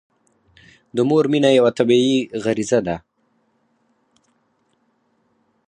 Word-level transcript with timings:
د 0.95 0.97
مور 1.09 1.25
مینه 1.31 1.49
یوه 1.57 1.71
طبیعي 1.77 2.17
غريزه 2.43 2.79
ده. 2.87 2.95